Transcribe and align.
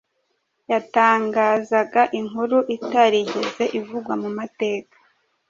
yatangazaga 0.71 2.01
inkuru 2.19 2.57
itarigeze 2.75 3.63
ivugwa 3.79 4.13
mu 4.21 4.29
mateka. 4.37 4.95